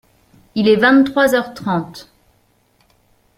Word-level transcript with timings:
Il 0.55 0.67
est 0.67 0.77
vingt-trois 0.77 1.35
heures 1.35 1.53
trente. 1.53 2.09